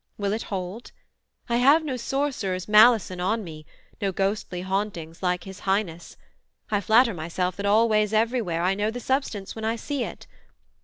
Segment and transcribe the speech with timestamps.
[0.17, 0.91] will it hold?
[1.47, 3.67] I have no sorcerer's malison on me,
[4.01, 6.17] No ghostly hauntings like his Highness.
[6.71, 10.25] I Flatter myself that always everywhere I know the substance when I see it.